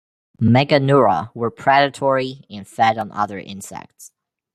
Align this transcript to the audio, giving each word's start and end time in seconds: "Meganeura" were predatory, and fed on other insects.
"Meganeura" 0.41 1.29
were 1.35 1.51
predatory, 1.51 2.41
and 2.49 2.67
fed 2.67 2.97
on 2.97 3.11
other 3.11 3.37
insects. 3.37 4.11